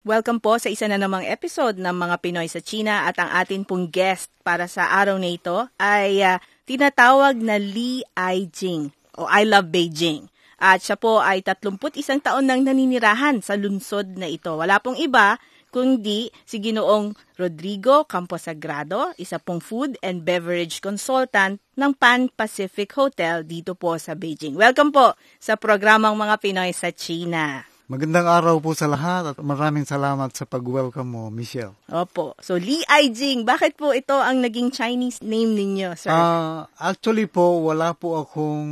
[0.00, 3.68] Welcome po sa isa na namang episode ng mga Pinoy sa China at ang atin
[3.68, 8.88] pong guest para sa araw na ito ay uh, tinatawag na Li Aijing
[9.20, 10.24] o I Love Beijing.
[10.56, 11.76] At siya po ay 31
[12.24, 14.56] taon nang naninirahan sa lungsod na ito.
[14.56, 15.36] Wala pong iba
[15.68, 23.44] kundi si Ginoong Rodrigo Camposagrado, isa pong food and beverage consultant ng Pan Pacific Hotel
[23.44, 24.56] dito po sa Beijing.
[24.56, 27.69] Welcome po sa programang mga Pinoy sa China.
[27.90, 31.74] Magandang araw po sa lahat at maraming salamat sa pag-welcome mo, Michelle.
[31.90, 32.38] Opo.
[32.38, 36.06] So, Li Aijing, bakit po ito ang naging Chinese name ninyo, sir?
[36.06, 38.70] Uh, actually po, wala po akong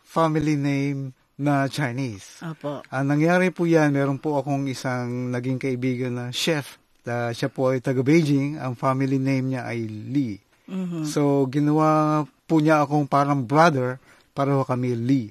[0.00, 2.40] family name na Chinese.
[2.40, 2.80] Opo.
[2.88, 6.80] Ang uh, nangyari po yan, meron po akong isang naging kaibigan na chef.
[7.04, 8.56] Uh, siya po ay taga Beijing.
[8.56, 10.40] Ang family name niya ay Li.
[10.64, 11.04] Mm-hmm.
[11.04, 14.00] So, ginawa po niya akong parang brother,
[14.32, 15.28] pareho kami Li.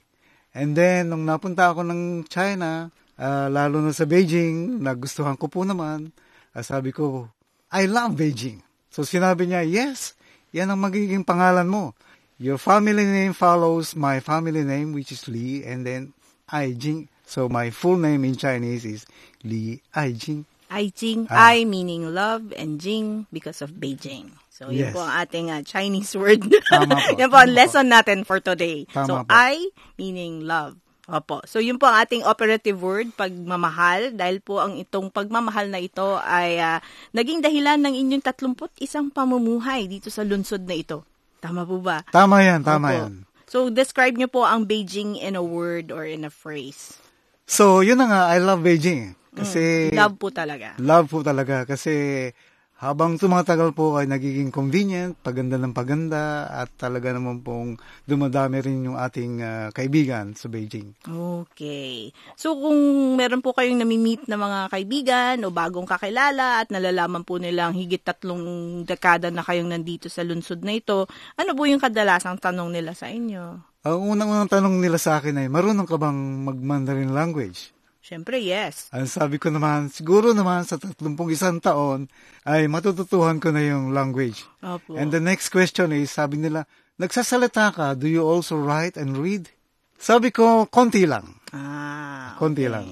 [0.53, 5.63] And then, nung napunta ako ng China, uh, lalo na sa Beijing, nagustuhan ko po
[5.63, 6.11] naman,
[6.55, 7.29] uh, sabi ko,
[7.71, 8.63] I love Beijing.
[8.91, 10.15] So sinabi niya, yes,
[10.55, 11.91] yan ang magiging pangalan mo.
[12.39, 16.11] Your family name follows my family name, which is Li, and then
[16.51, 17.07] Aijing.
[17.23, 19.01] So my full name in Chinese is
[19.43, 20.43] Li Aijing.
[20.71, 21.55] Aijing, ah.
[21.55, 24.33] I meaning love, and Jing because of Beijing.
[24.55, 24.89] So, yes.
[24.89, 26.47] yun po ang ating uh, Chinese word.
[26.71, 27.19] Tama po.
[27.19, 28.87] yan po ang lesson natin for today.
[28.87, 29.29] Tama so, po.
[29.29, 29.59] I
[29.99, 30.79] meaning love.
[31.05, 31.45] Opo.
[31.45, 36.17] So, yun po ang ating operative word, pagmamahal, dahil po ang itong pagmamahal na ito
[36.17, 36.81] ay uh,
[37.13, 41.05] naging dahilan ng inyong 31 pamumuhay dito sa lungsod na ito.
[41.37, 42.01] Tama po ba?
[42.09, 42.97] Tama yan, tama Opo.
[42.97, 43.13] yan.
[43.45, 46.97] So, describe niyo po ang Beijing in a word or in a phrase.
[47.45, 49.13] So, yun na nga, I love Beijing.
[49.29, 49.93] Kasi...
[49.93, 50.73] Mm, love po talaga.
[50.81, 51.69] Love po talaga.
[51.69, 51.93] Kasi
[52.75, 58.91] habang tumatagal po ay nagiging convenient, paganda ng paganda, at talaga naman pong dumadami rin
[58.91, 60.91] yung ating uh, kaibigan sa Beijing.
[61.07, 62.11] Okay.
[62.35, 62.75] So kung
[63.15, 68.03] meron po kayong nami-meet na mga kaibigan o bagong kakilala at nalalaman po nilang higit
[68.03, 71.07] tatlong dekada na kayong nandito sa lungsod na ito,
[71.39, 73.75] ano po yung kadalasang tanong nila sa inyo?
[73.85, 77.74] Ang unang-unang tanong nila sa akin ay, marunong ka bang mag-Mandarin language?
[78.05, 78.85] Siyempre, yes.
[78.93, 81.17] Ang sabi ko naman, siguro naman sa 31
[81.57, 82.05] taon
[82.45, 84.45] ay matututuhan ko na yung language.
[84.61, 84.93] Opo.
[84.93, 86.69] And the next question is, sabi nila,
[87.01, 89.49] nagsasalita ka, do you also write and read?
[89.97, 91.41] Sabi ko, konti lang.
[91.49, 92.73] Ah, Konti okay.
[92.77, 92.87] lang.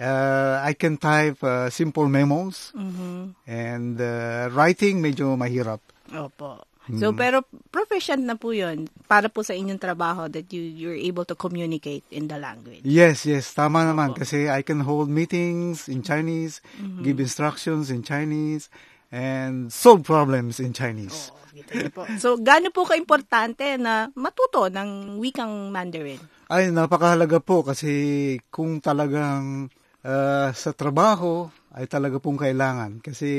[0.00, 3.36] Uh, I can type uh, simple memos Mhm.
[3.44, 5.84] and uh, writing medyo mahirap.
[6.08, 6.64] Opo.
[6.84, 7.40] So, pero
[7.72, 12.04] proficient na po yun para po sa inyong trabaho that you, you're able to communicate
[12.12, 12.84] in the language.
[12.84, 16.60] Yes, yes, tama naman kasi I can hold meetings in Chinese,
[17.00, 18.68] give instructions in Chinese,
[19.08, 21.32] and solve problems in Chinese.
[21.32, 21.40] Oo,
[21.72, 22.04] niyo po.
[22.20, 26.20] So, gaano po ka-importante na matuto ng wikang Mandarin?
[26.52, 29.72] Ay, napakahalaga po kasi kung talagang
[30.04, 33.30] uh, sa trabaho ay talaga pong kailangan kasi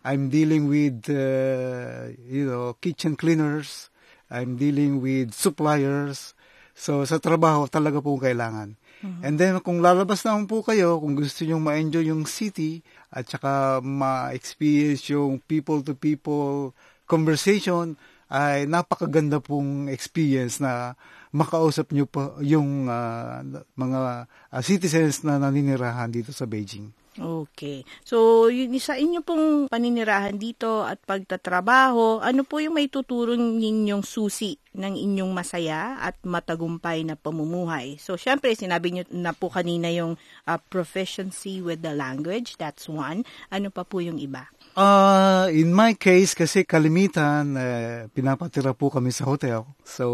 [0.00, 3.92] I'm dealing with uh, you know kitchen cleaners,
[4.32, 6.32] I'm dealing with suppliers.
[6.72, 8.80] So sa trabaho talaga pong kailangan.
[9.20, 13.82] And then kung lalabas naman po kayo, kung gusto niyo ma-enjoy yung city at saka
[13.82, 16.70] ma-experience yung people to people
[17.04, 17.98] conversation
[18.30, 20.96] ay napakaganda pong experience na
[21.34, 23.44] makausap niyo pa yung uh,
[23.76, 27.01] mga uh, citizens na naninirahan dito sa Beijing.
[27.12, 27.84] Okay.
[28.08, 34.00] So, yun, sa inyo pong paninirahan dito at pagtatrabaho, ano po yung may tuturong ninyong
[34.00, 38.00] susi ng inyong masaya at matagumpay na pamumuhay?
[38.00, 40.16] So, syempre, sinabi niyo na po kanina yung
[40.48, 42.56] uh, proficiency with the language.
[42.56, 43.28] That's one.
[43.52, 44.48] Ano pa po yung iba?
[44.72, 49.68] Uh, in my case, kasi kalimitan, uh, pinapatira po kami sa hotel.
[49.84, 50.06] So,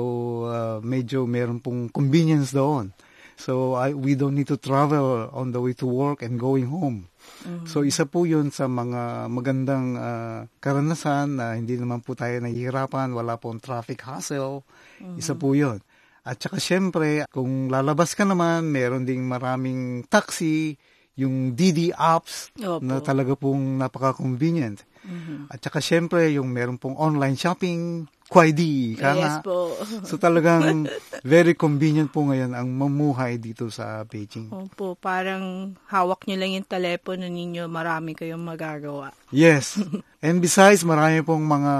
[0.50, 2.90] uh, medyo meron pong convenience doon.
[3.38, 7.06] So, I, we don't need to travel on the way to work and going home.
[7.46, 7.70] Mm-hmm.
[7.70, 13.14] So, isa po yun sa mga magandang uh, karanasan na hindi naman po tayo nahihirapan,
[13.14, 14.66] wala pong traffic hassle.
[14.98, 15.16] Mm-hmm.
[15.22, 15.78] Isa po yun.
[16.26, 20.76] At saka syempre, kung lalabas ka naman, meron ding maraming taxi,
[21.18, 22.78] yung DD apps Opo.
[22.78, 24.86] na talaga pong napaka-convenient.
[25.02, 25.50] Mhm.
[25.50, 29.16] At saka syempre, yung meron pong online shopping, Kuwaidi, ka.
[29.16, 29.72] Yes po.
[30.04, 30.84] So talagang
[31.24, 34.52] very convenient po ngayon ang mamuhay dito sa Beijing.
[34.52, 39.16] Opo, parang hawak nyo lang yung telepono ninyo, marami kayong magagawa.
[39.32, 39.80] Yes.
[40.24, 41.72] And besides, marami pong mga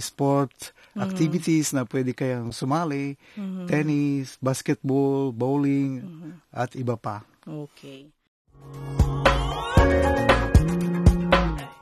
[0.00, 3.20] sport activities na pwede kayang sumali.
[3.68, 6.00] Tennis, basketball, bowling,
[6.48, 7.26] at iba pa.
[7.44, 8.08] Okay.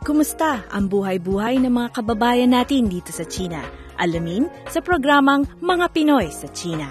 [0.02, 3.62] Kumusta ang buhay-buhay ng mga kababayan natin dito sa China?
[4.02, 6.90] Alamin sa programang Mga Pinoy sa China.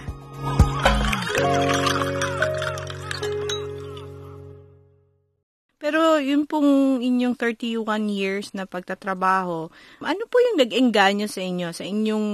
[5.81, 9.67] Pero yun pong inyong 31 years na pagtatrabaho,
[9.99, 12.27] ano po yung nag-engganyo sa inyo, sa inyong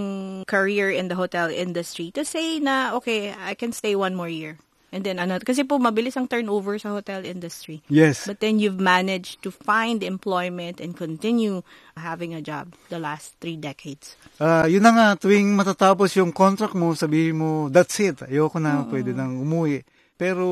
[0.46, 4.62] career in the hotel industry to say na, okay, I can stay one more year?
[4.88, 7.84] And then ano, kasi po mabilis ang turnover sa hotel industry.
[7.92, 8.24] Yes.
[8.24, 11.60] But then you've managed to find employment and continue
[12.00, 14.16] having a job the last three decades.
[14.40, 18.24] Ah, yun na nga, tuwing matatapos yung contract mo, sabihin mo, that's it.
[18.32, 19.84] Ayoko na, pwede nang umuwi.
[20.16, 20.48] Pero,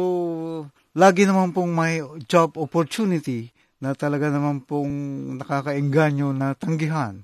[0.92, 4.92] lagi naman pong may job opportunity na talaga naman pong
[5.40, 7.24] nakakaengganyo na tanggihan.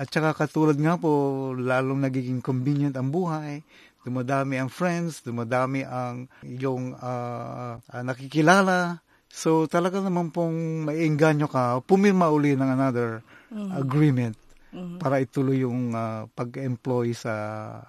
[0.00, 3.60] At saka katulad nga po, lalong nagiging convenient ang buhay,
[4.02, 9.02] dumadami ang friends, dumadami ang iyong ah, ah, nakikilala.
[9.32, 13.24] So talaga naman pong maiengganyo ka, pumirma uli ng another
[13.72, 14.36] agreement
[15.02, 17.34] para ituloy yung ah, pag-employ sa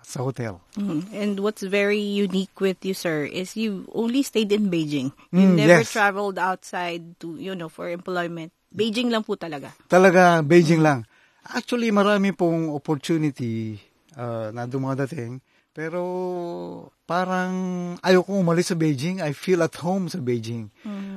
[0.01, 0.57] sa hotel.
[0.73, 1.01] Mhm.
[1.13, 5.13] And what's very unique with you, sir, is you only stayed in Beijing.
[5.29, 5.93] You Mm, never yes.
[5.93, 8.49] traveled outside to, you know, for employment.
[8.73, 9.69] Beijing lang po talaga.
[9.85, 11.05] Talaga Beijing lang.
[11.45, 13.77] Actually, marami pong opportunity
[14.17, 15.37] ah, na dumadating.
[15.73, 16.05] Pero
[17.09, 17.53] parang
[18.05, 19.25] ayoko umalis sa Beijing.
[19.25, 20.69] I feel at home sa Beijing.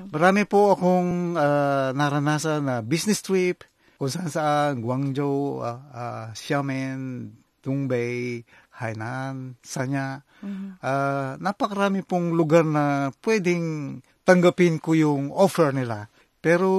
[0.08, 7.32] Marami po akong ah, naranasan na business trip kung saan saan, Guangzhou, ah, ah, Xiamen,
[7.60, 8.44] Dongbei,
[8.80, 10.24] Hainan, Sanya.
[10.80, 16.08] Ah, napakarami pong lugar na pwedeng tanggapin ko yung offer nila.
[16.46, 16.70] Pero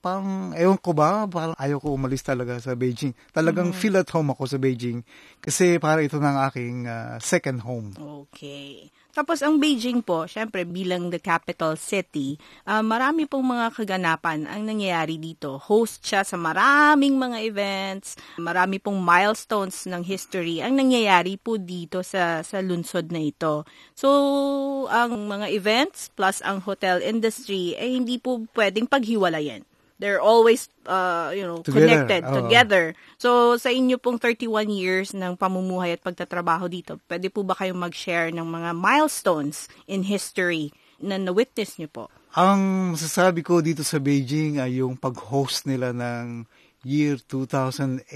[0.00, 3.12] parang, ewan ko ba, parang ayaw ko umalis talaga sa Beijing.
[3.36, 5.04] Talagang feel at home ako sa Beijing
[5.44, 7.92] kasi para ito ng aking ah, second home.
[8.00, 8.88] Okay.
[9.10, 14.62] Tapos ang Beijing po, syempre bilang the capital city, ah, marami pong mga kaganapan ang
[14.62, 15.58] nangyayari dito.
[15.58, 22.02] Host siya sa maraming mga events, marami pong milestones ng history ang nangyayari po dito
[22.06, 23.66] sa sa lungsod na ito.
[23.98, 29.69] So, ang mga events plus ang hotel industry ay hindi po pwedeng paghiwalayan.
[30.00, 32.34] They're always uh, you know, Together, connected oo.
[32.40, 32.84] together.
[33.20, 37.76] So, sa inyo pong 31 years ng pamumuhay at pagtatrabaho dito, pwede po ba kayong
[37.76, 42.04] mag-share ng mga milestones in history na na-witness niyo po?
[42.32, 46.48] Ang masasabi ko dito sa Beijing ay yung pag-host nila ng
[46.80, 48.08] year 2008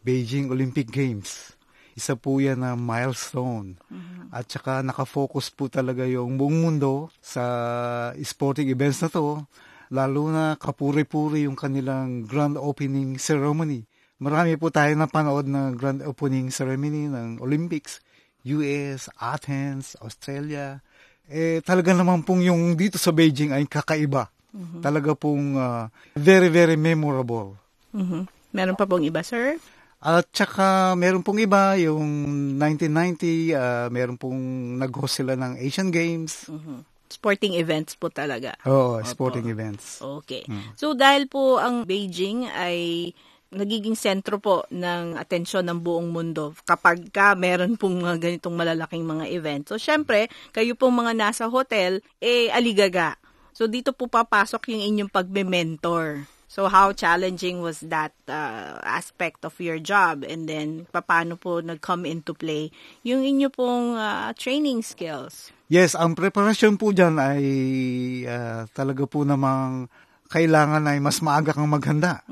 [0.00, 1.52] Beijing Olympic Games.
[1.92, 3.76] Isa po yan na milestone.
[4.30, 7.44] At saka nakafocus po talaga yung buong mundo sa
[8.22, 9.44] sporting events na to.
[9.90, 13.82] Lalo na kapuri-puri yung kanilang grand opening ceremony.
[14.22, 17.98] Marami po tayo napanood na grand opening ceremony ng Olympics.
[18.46, 20.78] US, Athens, Australia.
[21.26, 24.30] Eh, talaga naman pong yung dito sa Beijing ay kakaiba.
[24.82, 27.54] Talaga pong ah, very, very memorable.
[27.94, 28.26] Mhm.
[28.50, 29.62] Meron pa pong iba, sir?
[30.00, 32.06] At saka meron pong iba, yung
[32.56, 34.38] 1990, ah, meron pong
[34.80, 36.48] nag-host sila ng Asian Games.
[36.48, 36.82] Mhm.
[37.10, 38.54] Sporting events po talaga.
[38.64, 39.98] Oo, sporting events.
[39.98, 40.46] Okay.
[40.78, 43.10] So dahil po ang Beijing ay
[43.50, 49.02] nagiging sentro po ng atensyon ng buong mundo kapag ka meron pong mga ganitong malalaking
[49.02, 49.66] mga event.
[49.66, 53.18] So syempre, kayo pong mga nasa hotel, eh aligaga.
[53.50, 56.24] So dito po papasok yung inyong pagme-mentor.
[56.50, 62.10] So how challenging was that uh, aspect of your job and then paano po nag-come
[62.10, 62.74] into play
[63.06, 65.54] yung inyo pong uh, training skills?
[65.70, 67.44] Yes, ang preparasyon po dyan ay
[68.26, 69.86] ah, talaga po namang
[70.26, 72.26] kailangan ay mas maaga kang maghanda.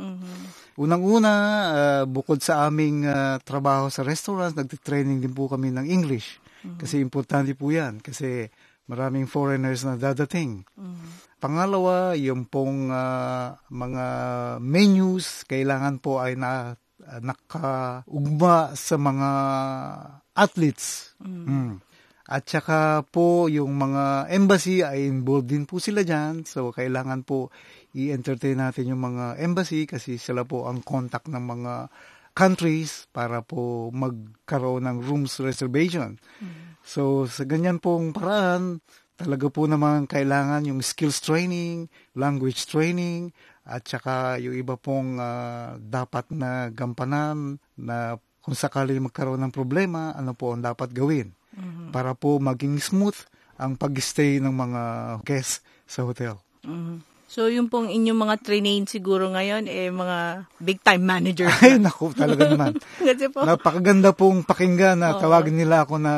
[0.75, 6.43] Unang-una, ah, bukod sa aming ah, trabaho sa restaurant, nagtitraining din po kami ng English.
[6.75, 8.03] Kasi importante po yan.
[8.03, 8.51] Kasi
[8.91, 10.67] maraming foreigners na dadating.
[11.39, 14.07] Pangalawa, yung pong ah, mga
[14.59, 19.31] menus, kailangan po ay na, ah, nakaugma sa mga
[20.35, 21.15] athletes.
[21.23, 21.79] Mm.
[22.29, 26.45] At saka po yung mga embassy ay involved din po sila dyan.
[26.45, 27.49] So kailangan po
[27.97, 31.89] i-entertain natin yung mga embassy kasi sila po ang contact ng mga
[32.37, 36.21] countries para po magkaroon ng rooms reservation.
[36.85, 38.85] So sa ganyan pong paraan,
[39.19, 43.35] talaga po naman kailangan yung skills training, language training,
[43.67, 50.17] at saka yung iba pong uh, dapat na gampanan na kung sakali magkaroon ng problema,
[50.17, 51.93] ano po ang dapat gawin mm-hmm.
[51.93, 53.19] para po maging smooth
[53.59, 54.83] ang pag-stay ng mga
[55.27, 56.41] guests sa hotel.
[56.65, 57.19] Mm-hmm.
[57.29, 61.53] So, yung pong inyong mga trainee siguro ngayon, eh, mga big-time manager.
[61.61, 62.81] Ay, naku, talaga naman.
[63.05, 63.45] Kasi po.
[63.45, 65.21] Napakaganda pong pakinggan na Oo.
[65.21, 66.15] tawagin nila ako na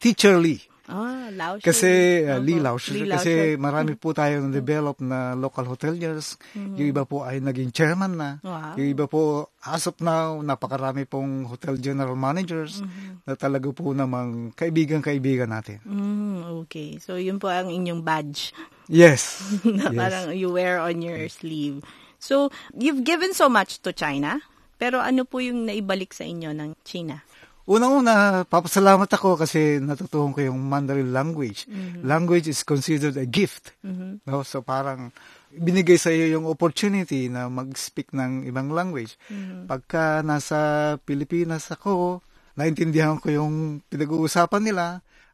[0.00, 0.71] teacherly.
[0.92, 6.36] Ah, Lao Kasi, uh, Lee Lao Kasi marami po tayo na-develop na local hoteliers.
[6.52, 6.76] Mm-hmm.
[6.76, 8.30] Yung iba po ay naging chairman na.
[8.44, 8.76] Wow.
[8.76, 13.24] Yung iba po, as of now, napakarami pong hotel general managers mm-hmm.
[13.24, 15.80] na talaga po namang kaibigan-kaibigan natin.
[15.88, 17.00] Mm, okay.
[17.00, 18.52] So, yun po ang inyong badge.
[18.92, 19.40] Yes.
[19.64, 19.96] na yes.
[19.96, 21.80] parang you wear on your sleeve.
[22.20, 24.42] So, you've given so much to China,
[24.76, 27.24] pero ano po yung naibalik sa inyo ng China?
[27.62, 31.70] Unang-una, papasalamat ako kasi natutuhan ko yung Mandarin language.
[31.70, 32.02] Mm-hmm.
[32.02, 33.70] Language is considered a gift.
[33.86, 34.26] Mm-hmm.
[34.26, 34.42] No?
[34.42, 35.14] So parang
[35.54, 39.14] binigay sa iyo yung opportunity na mag-speak ng ibang language.
[39.30, 39.70] Mm-hmm.
[39.70, 40.58] Pagka nasa
[41.06, 42.18] Pilipinas ako,
[42.58, 44.86] naintindihan ko yung pinag-uusapan nila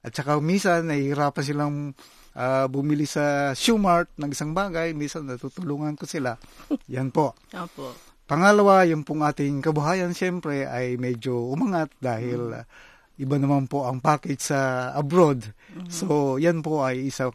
[0.05, 1.77] at saka minsan nahihirapan silang
[2.39, 6.39] uh, bumili sa Shoemart ng isang bagay, minsan natutulungan ko sila.
[6.93, 7.35] Yan po.
[7.57, 8.08] Opo.
[8.29, 12.61] Pangalawa, yung pong ating kabuhayan siyempre ay medyo umangat dahil mm.
[12.61, 12.65] uh,
[13.17, 15.49] iba naman po ang package sa abroad.
[15.49, 15.89] Mm-hmm.
[15.89, 17.33] So, yan po ay isang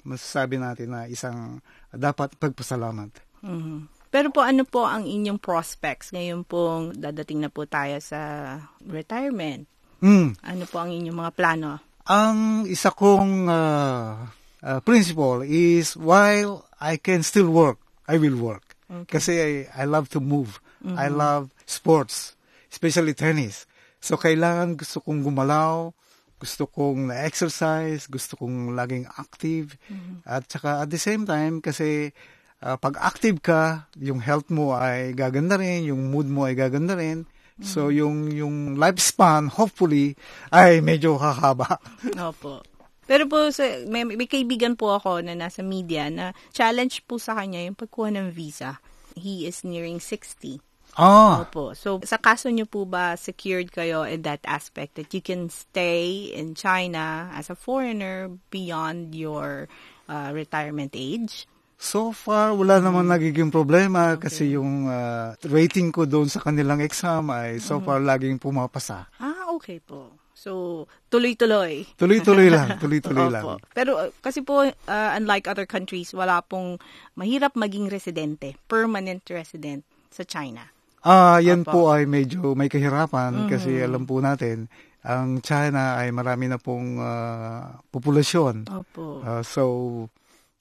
[0.00, 1.60] masasabi natin na isang
[1.92, 3.12] dapat pagpasalamat.
[3.44, 3.78] Mm-hmm.
[4.08, 9.68] Pero po ano po ang inyong prospects ngayon pong dadating na po tayo sa retirement?
[10.00, 10.40] Mm.
[10.40, 11.70] Ano po ang inyong mga plano?
[12.08, 14.24] Ang isa kong uh,
[14.64, 17.76] uh, principle is while I can still work,
[18.08, 18.63] I will work.
[18.90, 19.08] Okay.
[19.08, 20.60] Kasi I, I love to move.
[20.84, 20.98] Mm-hmm.
[21.00, 22.36] I love sports,
[22.68, 23.64] especially tennis.
[24.04, 25.96] So kailangan gusto kong gumalaw,
[26.36, 29.80] gusto kong na-exercise, gusto kong laging active.
[29.88, 30.28] Mm-hmm.
[30.28, 32.12] At saka at the same time, kasi
[32.60, 36.92] uh, pag active ka, yung health mo ay gaganda rin, yung mood mo ay gaganda
[37.00, 37.24] rin.
[37.24, 37.64] Mm-hmm.
[37.64, 40.18] So yung yung lifespan hopefully
[40.52, 41.80] ay medyo hahaba.
[42.18, 42.73] Opo.
[43.04, 47.36] Pero po, sa, may, may kaibigan po ako na nasa media na challenge po sa
[47.36, 48.80] kanya yung pagkuha ng visa.
[49.14, 50.60] He is nearing 60.
[50.94, 51.42] Ah.
[51.42, 51.74] Opo.
[51.74, 56.30] So, sa kaso nyo po ba secured kayo in that aspect that you can stay
[56.30, 59.66] in China as a foreigner beyond your
[60.06, 61.50] uh, retirement age?
[61.74, 64.30] So far, wala namang nagiging problema okay.
[64.30, 67.84] kasi yung uh, rating ko doon sa kanilang exam ay so mm-hmm.
[67.84, 69.10] far laging pumapasa.
[69.54, 70.10] Okay po.
[70.34, 70.84] So,
[71.14, 71.94] tuloy-tuloy.
[71.94, 73.62] Tuloy-tuloy lang, tuloy-tuloy lang.
[73.70, 76.82] Pero uh, kasi po, uh, unlike other countries, wala pong
[77.14, 80.66] mahirap maging residente, permanent resident sa China.
[81.06, 81.70] Ah, yan Opo.
[81.70, 83.50] po ay medyo may kahirapan mm-hmm.
[83.52, 84.66] kasi alam po natin,
[85.04, 88.66] ang China ay marami na pong uh, populasyon.
[88.66, 89.22] Opo.
[89.22, 89.62] Uh, so,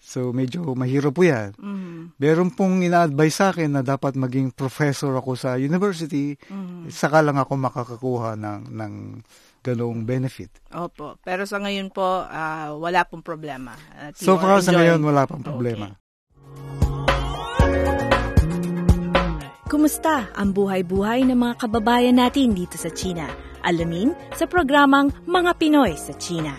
[0.03, 1.55] so medyo mahirap po yan.
[1.55, 2.19] Mm-hmm.
[2.19, 6.91] Meron pong ina-advise sa akin na dapat maging professor ako sa university, mm-hmm.
[6.91, 8.93] saka lang ako makakakuha ng, ng
[9.63, 10.51] ganong benefit.
[10.75, 11.15] Opo.
[11.23, 13.71] Pero sa ngayon po, uh, wala pong problema.
[13.95, 15.87] At so far sa ngayon, wala pong problema.
[15.87, 16.03] Okay.
[19.73, 23.25] Kumusta ang buhay-buhay ng mga kababayan natin dito sa China?
[23.65, 26.53] Alamin sa programang Mga Pinoy sa China.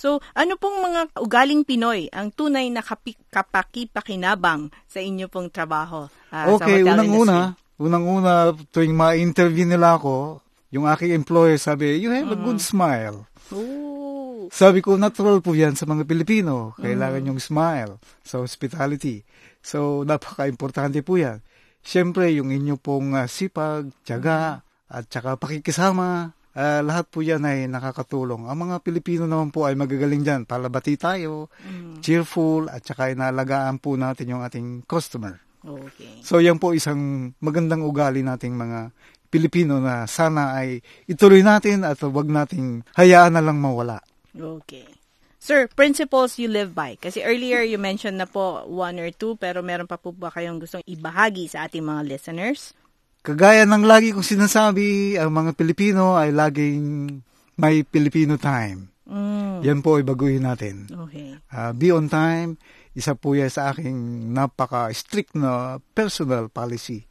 [0.00, 6.08] So, ano pong mga ugaling Pinoy ang tunay na kapi- kapakipakinabang sa inyo pong trabaho
[6.08, 10.40] uh, okay, sa unang-una, unang-una tuwing ma-interview nila ako,
[10.72, 12.40] yung aking employer sabi, you have mm-hmm.
[12.40, 12.64] a good mm.
[12.64, 13.28] smile.
[13.52, 14.48] Ooh.
[14.48, 16.72] Sabi ko, natural po yan sa mga Pilipino.
[16.80, 17.30] Kailangan mm-hmm.
[17.36, 17.92] yung smile
[18.24, 19.20] sa hospitality.
[19.60, 21.44] So, napaka-importante po yan.
[21.84, 24.96] Siyempre, yung inyo pong uh, sipag, tiyaga, mm-hmm.
[24.96, 28.46] at saka pakikisama, uh, lahat po yan ay nakakatulong.
[28.46, 30.42] Ang mga Pilipino naman po ay magagaling dyan.
[30.48, 32.02] Palabati tayo, mm.
[32.02, 35.38] cheerful, at saka inalagaan po natin yung ating customer.
[35.60, 36.24] Okay.
[36.24, 38.96] So yan po isang magandang ugali nating mga
[39.30, 44.02] Pilipino na sana ay ituloy natin at wag nating hayaan na lang mawala.
[44.34, 44.88] Okay.
[45.40, 47.00] Sir, principles you live by.
[47.00, 50.60] Kasi earlier you mentioned na po one or two, pero meron pa po ba kayong
[50.60, 52.76] gustong ibahagi sa ating mga listeners?
[53.20, 57.20] Kagaya ng lagi kong sinasabi, ang mga Pilipino ay laging
[57.60, 58.88] may Filipino time.
[59.04, 59.60] Mm.
[59.60, 60.88] Yan po ay baguhin natin.
[60.88, 61.36] Okay.
[61.52, 62.56] Uh, be on time,
[62.96, 67.04] isa po yan sa aking napaka-strict na personal policy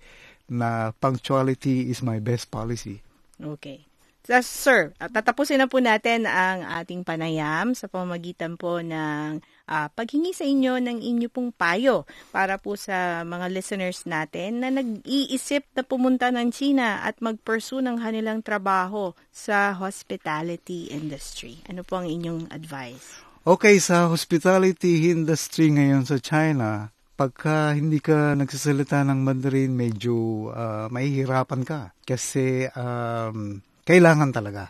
[0.49, 3.05] na punctuality is my best policy.
[3.37, 3.88] Okay.
[4.29, 10.37] Uh, sir, tatapusin na po natin ang ating panayam sa pamamagitan po ng uh, paghingi
[10.37, 15.81] sa inyo ng inyo pong payo para po sa mga listeners natin na nag-iisip na
[15.81, 21.57] pumunta ng China at mag-pursue ng kanilang trabaho sa hospitality industry.
[21.65, 23.25] Ano po ang inyong advice?
[23.49, 30.85] Okay, sa hospitality industry ngayon sa China, pagka hindi ka nagsasalita ng Mandarin, medyo uh,
[30.93, 31.97] mahihirapan ka.
[32.05, 33.57] Kasi um,
[33.89, 34.69] kailangan talaga.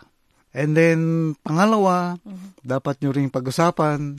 [0.55, 0.99] And then,
[1.43, 2.63] pangalawa, mm-hmm.
[2.63, 4.15] dapat nyo rin pag-usapan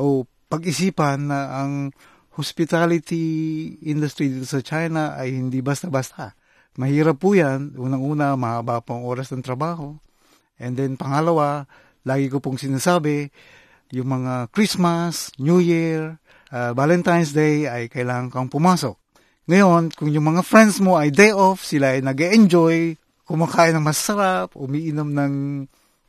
[0.00, 1.92] o pag-isipan na ang
[2.32, 6.32] hospitality industry dito sa China ay hindi basta-basta.
[6.80, 7.76] Mahirap po yan.
[7.76, 10.00] Unang-una, mahaba po ang oras ng trabaho.
[10.56, 11.68] And then, pangalawa,
[12.08, 13.28] lagi ko pong sinasabi,
[13.92, 16.16] yung mga Christmas, New Year,
[16.50, 18.96] uh, Valentine's Day ay kailangan kang pumasok.
[19.48, 22.96] Ngayon, kung yung mga friends mo ay day off, sila ay nag enjoy
[23.28, 25.34] kumakain ng masarap, umiinom ng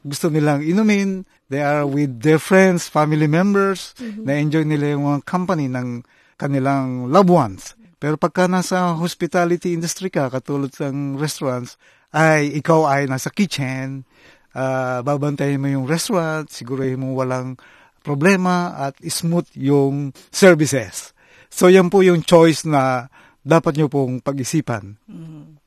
[0.07, 4.23] gusto nilang inumin, they are with their friends, family members, mm-hmm.
[4.23, 6.07] na-enjoy nila yung mga company ng
[6.39, 7.75] kanilang loved ones.
[7.99, 11.75] Pero pagka nasa hospitality industry ka, katulad ng restaurants,
[12.15, 14.07] ay ikaw ay nasa kitchen,
[14.55, 17.59] uh, babantayan mo yung restaurant, sigurahin mo walang
[17.99, 21.11] problema at smooth yung services.
[21.51, 23.11] So yan po yung choice na
[23.43, 24.95] dapat nyo pong pag-isipan.
[25.11, 25.58] Mm-hmm.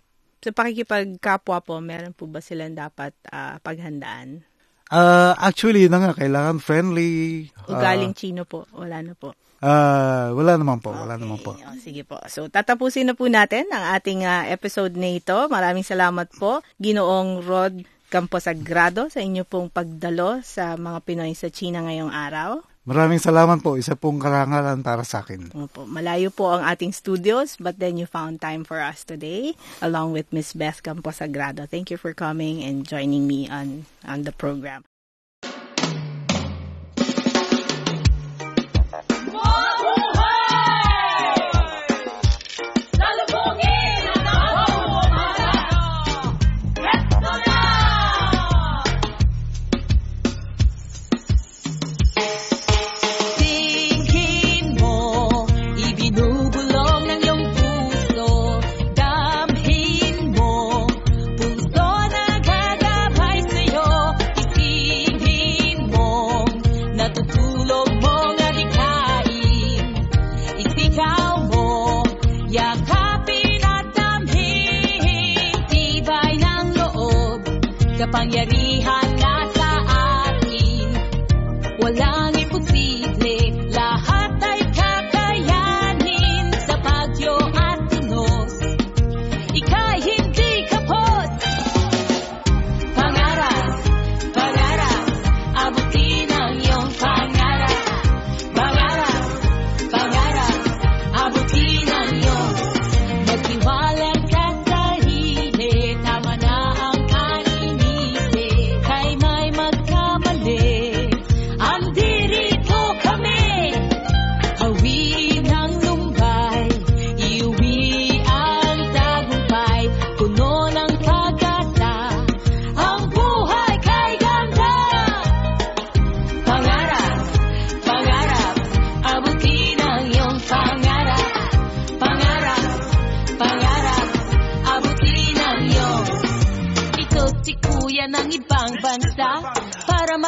[0.42, 4.42] Sa pakikipagkapwa po, meron po ba silang dapat uh, paghandaan?
[4.90, 7.46] Uh, actually, yun na nga, kailangan friendly.
[7.70, 9.38] Ugaling uh, Chino po, wala na po.
[9.62, 11.00] Uh, wala naman po, okay.
[11.06, 11.54] wala naman po.
[11.54, 12.18] O, sige po.
[12.26, 15.46] So, tatapusin na po natin ang ating uh, episode na ito.
[15.46, 17.78] Maraming salamat po, Ginoong Rod
[18.11, 22.71] Camposagrado, sa inyo pong pagdalo sa mga Pinoy sa China ngayong araw.
[22.82, 23.78] Maraming salamat po.
[23.78, 25.54] Isa pong karangalan para sa akin.
[25.54, 25.86] Opo.
[25.86, 30.26] Malayo po ang ating studios, but then you found time for us today along with
[30.34, 31.70] Miss Beth Camposagrado.
[31.70, 34.82] Thank you for coming and joining me on, on the program.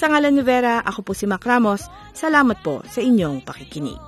[0.00, 1.84] Sa ngalan ni Vera, ako po si Mac Ramos.
[2.16, 4.00] Salamat po sa inyong pakikinig.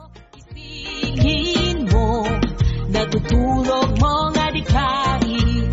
[2.88, 5.68] natutulog mong adikain.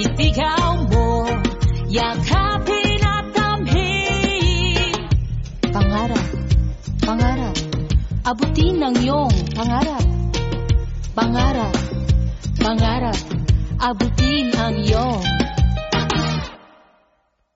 [0.00, 1.28] Itigaw mo,
[1.84, 4.96] yakapin at tamhin.
[5.68, 6.28] Pangarap,
[7.04, 7.56] pangarap,
[8.24, 10.04] abutin ang iyong pangarap.
[11.12, 11.76] Pangarap,
[12.56, 13.20] pangarap,
[13.84, 15.45] abutin ang iyong